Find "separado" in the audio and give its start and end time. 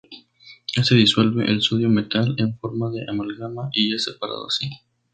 4.05-4.47